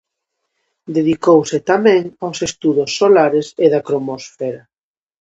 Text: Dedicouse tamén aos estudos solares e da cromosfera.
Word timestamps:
Dedicouse 0.95 1.57
tamén 1.71 2.03
aos 2.23 2.39
estudos 2.49 2.89
solares 2.99 3.47
e 3.65 3.67
da 3.73 3.85
cromosfera. 3.87 4.61